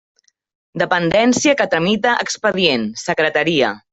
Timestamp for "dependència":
0.81-1.53